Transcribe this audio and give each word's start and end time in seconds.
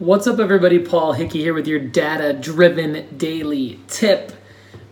What's 0.00 0.26
up, 0.26 0.38
everybody? 0.38 0.78
Paul 0.78 1.12
Hickey 1.12 1.42
here 1.42 1.52
with 1.52 1.68
your 1.68 1.78
data 1.78 2.32
driven 2.32 3.18
daily 3.18 3.80
tip. 3.86 4.32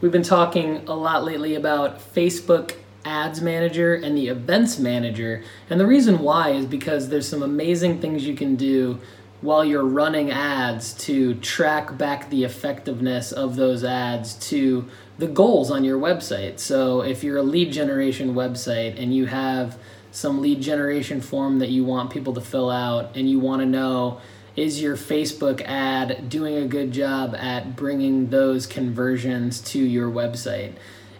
We've 0.02 0.12
been 0.12 0.22
talking 0.22 0.86
a 0.86 0.92
lot 0.92 1.24
lately 1.24 1.54
about 1.54 1.98
Facebook 2.14 2.76
Ads 3.06 3.40
Manager 3.40 3.94
and 3.94 4.14
the 4.14 4.28
Events 4.28 4.78
Manager. 4.78 5.42
And 5.70 5.80
the 5.80 5.86
reason 5.86 6.18
why 6.18 6.50
is 6.50 6.66
because 6.66 7.08
there's 7.08 7.26
some 7.26 7.42
amazing 7.42 8.02
things 8.02 8.26
you 8.26 8.34
can 8.34 8.54
do 8.54 9.00
while 9.40 9.64
you're 9.64 9.82
running 9.82 10.30
ads 10.30 10.92
to 11.06 11.36
track 11.36 11.96
back 11.96 12.28
the 12.28 12.44
effectiveness 12.44 13.32
of 13.32 13.56
those 13.56 13.84
ads 13.84 14.34
to 14.50 14.90
the 15.16 15.26
goals 15.26 15.70
on 15.70 15.84
your 15.84 15.98
website. 15.98 16.58
So 16.58 17.00
if 17.00 17.24
you're 17.24 17.38
a 17.38 17.42
lead 17.42 17.72
generation 17.72 18.34
website 18.34 19.00
and 19.02 19.16
you 19.16 19.24
have 19.24 19.78
some 20.10 20.42
lead 20.42 20.60
generation 20.60 21.22
form 21.22 21.60
that 21.60 21.70
you 21.70 21.82
want 21.82 22.10
people 22.10 22.34
to 22.34 22.42
fill 22.42 22.70
out 22.70 23.16
and 23.16 23.30
you 23.30 23.38
want 23.38 23.62
to 23.62 23.66
know 23.66 24.20
is 24.58 24.82
your 24.82 24.96
Facebook 24.96 25.62
ad 25.62 26.28
doing 26.28 26.56
a 26.56 26.66
good 26.66 26.90
job 26.90 27.34
at 27.36 27.76
bringing 27.76 28.30
those 28.30 28.66
conversions 28.66 29.60
to 29.60 29.78
your 29.78 30.10
website? 30.10 30.72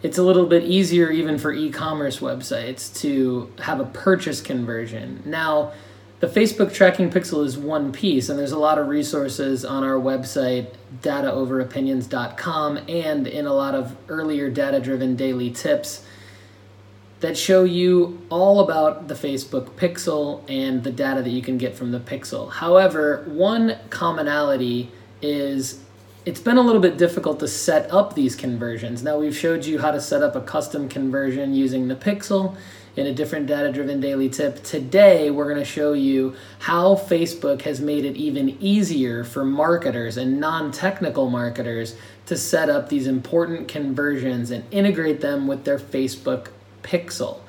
It's 0.02 0.18
a 0.18 0.22
little 0.24 0.46
bit 0.46 0.64
easier 0.64 1.10
even 1.10 1.38
for 1.38 1.52
e-commerce 1.52 2.18
websites 2.18 3.00
to 3.00 3.52
have 3.60 3.78
a 3.78 3.84
purchase 3.84 4.40
conversion. 4.40 5.22
Now, 5.24 5.72
the 6.18 6.26
Facebook 6.26 6.74
tracking 6.74 7.10
pixel 7.10 7.44
is 7.44 7.56
one 7.56 7.92
piece, 7.92 8.28
and 8.28 8.36
there's 8.36 8.50
a 8.50 8.58
lot 8.58 8.76
of 8.76 8.88
resources 8.88 9.64
on 9.64 9.84
our 9.84 9.94
website, 9.94 10.74
dataoveropinions.com, 11.02 12.76
and 12.88 13.28
in 13.28 13.46
a 13.46 13.54
lot 13.54 13.76
of 13.76 13.96
earlier 14.08 14.50
data 14.50 14.80
driven 14.80 15.14
daily 15.14 15.50
tips 15.50 16.04
that 17.20 17.36
show 17.36 17.64
you 17.64 18.20
all 18.30 18.60
about 18.60 19.08
the 19.08 19.14
Facebook 19.14 19.70
pixel 19.70 20.42
and 20.48 20.84
the 20.84 20.92
data 20.92 21.22
that 21.22 21.30
you 21.30 21.42
can 21.42 21.58
get 21.58 21.74
from 21.74 21.90
the 21.90 21.98
pixel. 21.98 22.50
However, 22.50 23.24
one 23.26 23.76
commonality 23.90 24.90
is 25.20 25.82
it's 26.24 26.40
been 26.40 26.58
a 26.58 26.62
little 26.62 26.82
bit 26.82 26.98
difficult 26.98 27.40
to 27.40 27.48
set 27.48 27.90
up 27.90 28.14
these 28.14 28.36
conversions. 28.36 29.02
Now, 29.02 29.18
we've 29.18 29.36
showed 29.36 29.64
you 29.64 29.78
how 29.78 29.90
to 29.90 30.00
set 30.00 30.22
up 30.22 30.36
a 30.36 30.42
custom 30.42 30.88
conversion 30.88 31.54
using 31.54 31.88
the 31.88 31.96
pixel 31.96 32.54
in 32.96 33.06
a 33.06 33.14
different 33.14 33.46
data 33.46 33.72
driven 33.72 34.00
daily 34.00 34.28
tip. 34.28 34.62
Today, 34.62 35.30
we're 35.30 35.46
going 35.46 35.56
to 35.56 35.64
show 35.64 35.94
you 35.94 36.36
how 36.58 36.96
Facebook 36.96 37.62
has 37.62 37.80
made 37.80 38.04
it 38.04 38.16
even 38.16 38.58
easier 38.60 39.24
for 39.24 39.44
marketers 39.44 40.16
and 40.16 40.38
non 40.38 40.70
technical 40.70 41.30
marketers 41.30 41.96
to 42.26 42.36
set 42.36 42.68
up 42.68 42.90
these 42.90 43.06
important 43.06 43.66
conversions 43.66 44.50
and 44.50 44.64
integrate 44.70 45.20
them 45.20 45.46
with 45.46 45.64
their 45.64 45.78
Facebook 45.78 46.48
pixel. 46.88 47.40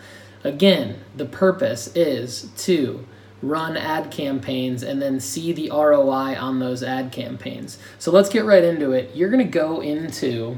Again, 0.44 1.00
the 1.16 1.26
purpose 1.26 1.88
is 1.96 2.50
to 2.58 3.06
run 3.42 3.78
ad 3.78 4.12
campaigns 4.12 4.84
and 4.84 5.02
then 5.02 5.20
see 5.20 5.54
the 5.54 5.70
ROI 5.70 6.38
on 6.38 6.60
those 6.60 6.84
ad 6.84 7.12
campaigns. 7.12 7.78
So 7.98 8.12
let's 8.12 8.30
get 8.30 8.46
right 8.46 8.64
into 8.64 8.92
it. 8.92 9.16
You're 9.16 9.30
going 9.30 9.46
to 9.46 9.52
go 9.52 9.80
into 9.82 10.58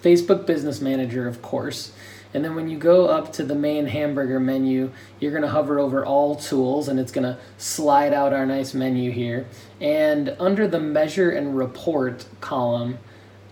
Facebook 0.00 0.46
Business 0.46 0.80
Manager, 0.80 1.26
of 1.26 1.42
course. 1.42 1.92
And 2.32 2.44
then 2.44 2.56
when 2.56 2.68
you 2.68 2.76
go 2.76 3.06
up 3.06 3.32
to 3.34 3.44
the 3.44 3.54
main 3.54 3.86
hamburger 3.86 4.40
menu, 4.40 4.90
you're 5.20 5.30
going 5.30 5.42
to 5.44 5.48
hover 5.48 5.78
over 5.78 6.04
all 6.04 6.34
tools 6.34 6.88
and 6.88 6.98
it's 6.98 7.12
going 7.12 7.24
to 7.24 7.38
slide 7.58 8.12
out 8.12 8.32
our 8.32 8.44
nice 8.44 8.74
menu 8.74 9.12
here. 9.12 9.46
And 9.80 10.36
under 10.40 10.66
the 10.66 10.80
measure 10.80 11.30
and 11.30 11.56
report 11.56 12.26
column, 12.40 12.98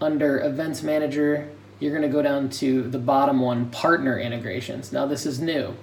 under 0.01 0.41
events 0.41 0.83
manager, 0.83 1.49
you're 1.83 1.91
going 1.91 2.03
to 2.03 2.09
go 2.09 2.23
down 2.23 2.49
to 2.49 2.83
the 2.83 2.99
bottom 2.99 3.41
one, 3.41 3.69
partner 3.71 4.17
integrations. 4.17 4.93
Now 4.93 5.05
this 5.07 5.27
is 5.27 5.41
new. 5.41 5.75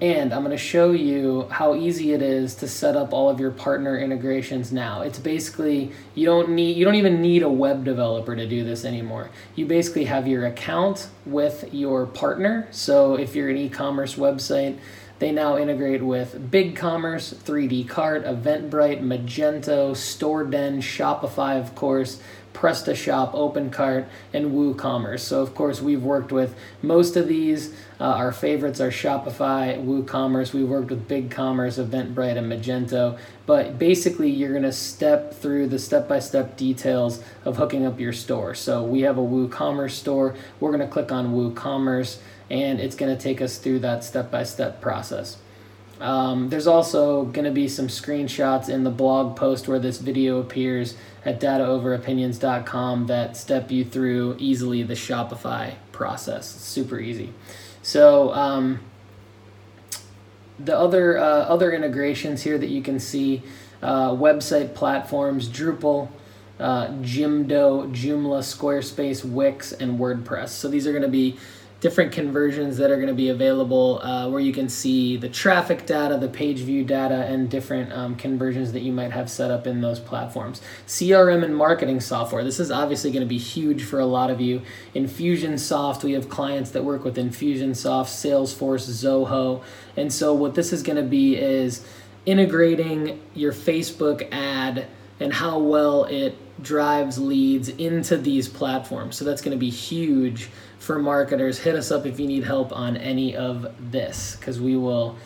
And 0.00 0.32
I'm 0.32 0.44
going 0.44 0.56
to 0.56 0.62
show 0.62 0.92
you 0.92 1.48
how 1.50 1.74
easy 1.74 2.12
it 2.12 2.22
is 2.22 2.54
to 2.56 2.68
set 2.68 2.94
up 2.94 3.12
all 3.12 3.28
of 3.28 3.40
your 3.40 3.50
partner 3.50 3.98
integrations 3.98 4.70
now. 4.70 5.02
It's 5.02 5.18
basically 5.18 5.90
you 6.14 6.24
don't 6.24 6.50
need 6.50 6.76
you 6.76 6.84
don't 6.84 6.94
even 6.94 7.20
need 7.20 7.42
a 7.42 7.48
web 7.48 7.84
developer 7.84 8.36
to 8.36 8.46
do 8.46 8.62
this 8.62 8.84
anymore. 8.84 9.30
You 9.56 9.66
basically 9.66 10.04
have 10.04 10.28
your 10.28 10.46
account 10.46 11.08
with 11.26 11.74
your 11.74 12.06
partner. 12.06 12.68
So 12.70 13.16
if 13.16 13.34
you're 13.34 13.48
an 13.48 13.56
e-commerce 13.56 14.14
website, 14.14 14.78
they 15.18 15.32
now 15.32 15.58
integrate 15.58 16.02
with 16.02 16.50
BigCommerce, 16.52 17.34
3D 17.34 17.88
Cart, 17.88 18.24
Eventbrite, 18.24 19.02
Magento, 19.02 19.90
StoreDen, 19.90 20.78
Shopify, 20.78 21.58
of 21.58 21.74
course, 21.74 22.22
PrestaShop, 22.58 23.34
OpenCart, 23.34 24.06
and 24.32 24.46
WooCommerce. 24.52 25.20
So, 25.20 25.40
of 25.40 25.54
course, 25.54 25.80
we've 25.80 26.02
worked 26.02 26.32
with 26.32 26.56
most 26.82 27.16
of 27.16 27.28
these. 27.28 27.72
Uh, 28.00 28.04
our 28.04 28.32
favorites 28.32 28.80
are 28.80 28.90
Shopify, 28.90 29.80
WooCommerce. 29.84 30.52
We've 30.52 30.68
worked 30.68 30.90
with 30.90 31.06
BigCommerce, 31.06 31.82
Eventbrite, 31.82 32.36
and 32.36 32.50
Magento. 32.50 33.16
But 33.46 33.78
basically, 33.78 34.28
you're 34.28 34.50
going 34.50 34.64
to 34.64 34.72
step 34.72 35.32
through 35.34 35.68
the 35.68 35.78
step 35.78 36.08
by 36.08 36.18
step 36.18 36.56
details 36.56 37.22
of 37.44 37.56
hooking 37.58 37.86
up 37.86 38.00
your 38.00 38.12
store. 38.12 38.56
So, 38.56 38.82
we 38.82 39.02
have 39.02 39.18
a 39.18 39.22
WooCommerce 39.22 39.92
store. 39.92 40.34
We're 40.58 40.72
going 40.72 40.86
to 40.86 40.92
click 40.92 41.12
on 41.12 41.34
WooCommerce, 41.34 42.18
and 42.50 42.80
it's 42.80 42.96
going 42.96 43.16
to 43.16 43.22
take 43.22 43.40
us 43.40 43.58
through 43.58 43.78
that 43.80 44.02
step 44.02 44.32
by 44.32 44.42
step 44.42 44.80
process. 44.80 45.36
Um, 46.00 46.48
there's 46.48 46.66
also 46.66 47.24
going 47.24 47.44
to 47.44 47.50
be 47.50 47.68
some 47.68 47.88
screenshots 47.88 48.68
in 48.68 48.84
the 48.84 48.90
blog 48.90 49.36
post 49.36 49.66
where 49.66 49.78
this 49.78 49.98
video 49.98 50.38
appears 50.38 50.96
at 51.24 51.40
dataoveropinions.com 51.40 53.06
that 53.06 53.36
step 53.36 53.70
you 53.70 53.84
through 53.84 54.36
easily 54.38 54.82
the 54.82 54.94
Shopify 54.94 55.74
process. 55.92 56.54
It's 56.54 56.64
super 56.64 57.00
easy. 57.00 57.32
So 57.82 58.32
um, 58.32 58.80
the 60.58 60.76
other 60.76 61.18
uh, 61.18 61.22
other 61.22 61.72
integrations 61.72 62.42
here 62.42 62.58
that 62.58 62.68
you 62.68 62.82
can 62.82 63.00
see, 63.00 63.42
uh, 63.82 64.10
website 64.10 64.74
platforms, 64.74 65.48
Drupal, 65.48 66.08
uh, 66.58 66.88
Jimdo, 67.02 67.92
Joomla, 67.92 68.40
Squarespace, 68.40 69.24
Wix, 69.24 69.72
and 69.72 69.98
WordPress. 69.98 70.48
So 70.48 70.68
these 70.68 70.86
are 70.86 70.92
going 70.92 71.02
to 71.02 71.08
be 71.08 71.36
different 71.80 72.10
conversions 72.10 72.76
that 72.76 72.90
are 72.90 72.96
going 72.96 73.08
to 73.08 73.14
be 73.14 73.28
available 73.28 74.00
uh, 74.02 74.28
where 74.28 74.40
you 74.40 74.52
can 74.52 74.68
see 74.68 75.16
the 75.16 75.28
traffic 75.28 75.86
data, 75.86 76.16
the 76.16 76.28
page 76.28 76.58
view 76.58 76.82
data, 76.82 77.24
and 77.26 77.48
different 77.48 77.92
um, 77.92 78.16
conversions 78.16 78.72
that 78.72 78.80
you 78.80 78.92
might 78.92 79.12
have 79.12 79.30
set 79.30 79.50
up 79.50 79.66
in 79.66 79.80
those 79.80 80.00
platforms. 80.00 80.60
CRM 80.88 81.44
and 81.44 81.56
marketing 81.56 82.00
software. 82.00 82.42
This 82.42 82.58
is 82.58 82.72
obviously 82.72 83.12
going 83.12 83.22
to 83.22 83.28
be 83.28 83.38
huge 83.38 83.84
for 83.84 84.00
a 84.00 84.06
lot 84.06 84.28
of 84.30 84.40
you. 84.40 84.62
Infusionsoft, 84.94 86.02
we 86.02 86.12
have 86.12 86.28
clients 86.28 86.70
that 86.72 86.82
work 86.82 87.04
with 87.04 87.16
Infusionsoft, 87.16 88.08
Salesforce, 88.08 88.88
Zoho. 88.88 89.62
And 89.96 90.12
so 90.12 90.34
what 90.34 90.56
this 90.56 90.72
is 90.72 90.82
going 90.82 90.96
to 90.96 91.08
be 91.08 91.36
is 91.36 91.86
integrating 92.26 93.20
your 93.34 93.52
Facebook 93.52 94.28
ad 94.32 94.88
and 95.20 95.32
how 95.32 95.58
well 95.58 96.04
it 96.04 96.36
drives 96.62 97.18
leads 97.18 97.68
into 97.68 98.16
these 98.16 98.48
platforms. 98.48 99.16
So 99.16 99.24
that's 99.24 99.42
going 99.42 99.56
to 99.56 99.60
be 99.60 99.70
huge 99.70 100.50
for 100.78 100.98
marketers. 100.98 101.58
Hit 101.58 101.74
us 101.74 101.90
up 101.90 102.06
if 102.06 102.18
you 102.18 102.26
need 102.26 102.44
help 102.44 102.72
on 102.72 102.96
any 102.96 103.36
of 103.36 103.72
this 103.90 104.36
because 104.36 104.60
we 104.60 104.76
will 104.76 105.16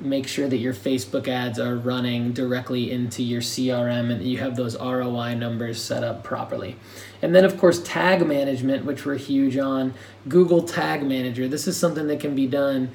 make 0.00 0.26
sure 0.26 0.48
that 0.48 0.56
your 0.56 0.74
Facebook 0.74 1.28
ads 1.28 1.58
are 1.58 1.76
running 1.76 2.32
directly 2.32 2.90
into 2.90 3.22
your 3.22 3.40
CRM 3.40 4.10
and 4.10 4.22
you 4.22 4.38
have 4.38 4.56
those 4.56 4.76
ROI 4.76 5.34
numbers 5.34 5.80
set 5.80 6.02
up 6.02 6.24
properly. 6.24 6.76
And 7.22 7.34
then, 7.34 7.44
of 7.44 7.58
course, 7.58 7.80
tag 7.82 8.26
management, 8.26 8.84
which 8.84 9.06
we're 9.06 9.16
huge 9.16 9.56
on. 9.56 9.94
Google 10.28 10.62
Tag 10.62 11.04
Manager. 11.04 11.48
This 11.48 11.68
is 11.68 11.76
something 11.76 12.06
that 12.08 12.20
can 12.20 12.34
be 12.34 12.46
done 12.46 12.90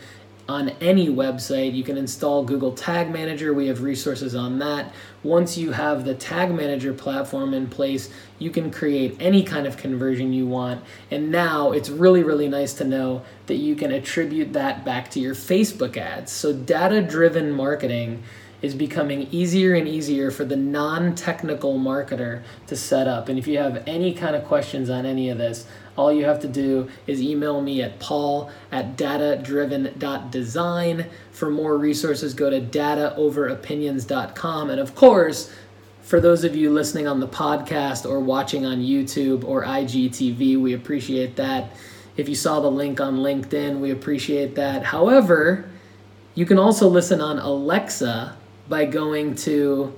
on 0.49 0.69
any 0.81 1.07
website. 1.07 1.75
You 1.75 1.83
can 1.83 1.95
install 1.95 2.43
Google 2.43 2.73
Tag 2.73 3.11
Manager. 3.11 3.53
We 3.53 3.67
have 3.67 3.83
resources 3.83 4.33
on 4.33 4.57
that. 4.59 4.91
Once 5.21 5.59
you 5.59 5.71
have 5.71 6.05
the 6.05 6.15
Tag 6.15 6.51
Manager 6.51 6.91
platform 6.91 7.53
in 7.53 7.67
place, 7.67 8.09
you 8.39 8.49
can 8.49 8.71
create 8.71 9.15
any 9.19 9.43
kind 9.43 9.67
of 9.67 9.77
conversion 9.77 10.33
you 10.33 10.47
want. 10.47 10.83
And 11.11 11.31
now 11.31 11.71
it's 11.71 11.89
really, 11.89 12.23
really 12.23 12.47
nice 12.47 12.73
to 12.75 12.83
know 12.83 13.21
that 13.45 13.57
you 13.57 13.75
can 13.75 13.91
attribute 13.91 14.53
that 14.53 14.83
back 14.83 15.11
to 15.11 15.19
your 15.19 15.35
Facebook 15.35 15.95
ads. 15.97 16.31
So, 16.31 16.51
data 16.51 17.03
driven 17.03 17.51
marketing 17.51 18.23
is 18.61 18.75
becoming 18.75 19.27
easier 19.31 19.73
and 19.73 19.87
easier 19.87 20.29
for 20.31 20.43
the 20.45 20.55
non 20.55 21.15
technical 21.15 21.79
marketer 21.79 22.43
to 22.67 22.75
set 22.75 23.07
up. 23.07 23.29
And 23.29 23.39
if 23.39 23.47
you 23.47 23.57
have 23.57 23.81
any 23.87 24.13
kind 24.13 24.35
of 24.35 24.43
questions 24.45 24.89
on 24.89 25.05
any 25.05 25.29
of 25.29 25.37
this, 25.37 25.65
all 25.95 26.11
you 26.11 26.25
have 26.25 26.41
to 26.41 26.47
do 26.47 26.89
is 27.07 27.21
email 27.21 27.61
me 27.61 27.81
at 27.81 27.99
paul 27.99 28.51
at 28.71 28.97
datadriven.design. 28.97 31.05
For 31.31 31.49
more 31.49 31.77
resources, 31.77 32.33
go 32.33 32.49
to 32.49 32.59
dataoveropinions.com. 32.61 34.69
And 34.69 34.79
of 34.79 34.95
course, 34.95 35.53
for 36.01 36.19
those 36.19 36.43
of 36.43 36.55
you 36.55 36.71
listening 36.71 37.07
on 37.07 37.19
the 37.19 37.27
podcast 37.27 38.09
or 38.09 38.19
watching 38.19 38.65
on 38.65 38.79
YouTube 38.79 39.43
or 39.43 39.63
IGTV, 39.63 40.59
we 40.59 40.73
appreciate 40.73 41.35
that. 41.35 41.71
If 42.17 42.27
you 42.27 42.33
saw 42.35 42.59
the 42.59 42.71
link 42.71 42.99
on 42.99 43.17
LinkedIn, 43.17 43.79
we 43.79 43.91
appreciate 43.91 44.55
that. 44.55 44.83
However, 44.83 45.69
you 46.33 46.45
can 46.45 46.57
also 46.57 46.87
listen 46.87 47.21
on 47.21 47.37
Alexa 47.39 48.35
by 48.69 48.85
going 48.85 49.35
to 49.35 49.93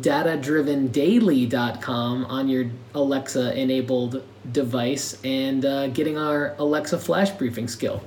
datadrivendaily.com 0.00 2.24
on 2.24 2.48
your 2.48 2.66
Alexa 2.94 3.56
enabled 3.58 4.22
device 4.50 5.20
and 5.22 5.64
uh, 5.64 5.86
getting 5.88 6.16
our 6.18 6.56
Alexa 6.58 6.98
flash 6.98 7.30
briefing 7.30 7.68
skill. 7.68 8.02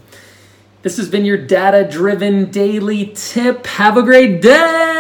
This 0.82 0.98
has 0.98 1.08
been 1.10 1.24
your 1.26 1.38
data 1.38 1.88
driven 1.90 2.52
daily 2.52 3.14
tip. 3.16 3.66
Have 3.68 3.96
a 3.98 4.04
great 4.04 4.42
day. 4.42 4.97